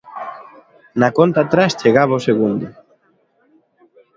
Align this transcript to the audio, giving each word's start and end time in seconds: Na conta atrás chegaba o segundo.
Na 0.99 1.09
conta 1.17 1.39
atrás 1.43 1.77
chegaba 1.81 2.19
o 2.19 2.25
segundo. 2.27 2.67